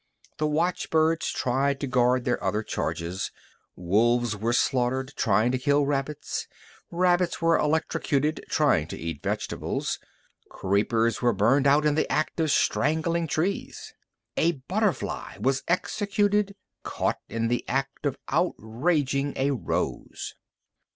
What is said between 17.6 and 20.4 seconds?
act of outraging a rose.